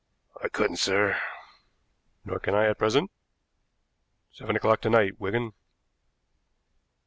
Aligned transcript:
"I 0.43 0.47
couldn't, 0.49 0.77
sir." 0.77 1.15
"Nor 2.25 2.39
can 2.39 2.55
I 2.55 2.65
at 2.65 2.79
present. 2.79 3.11
Seven 4.31 4.55
o'clock 4.55 4.81
to 4.81 4.89
night, 4.89 5.19
Wigan." 5.19 5.51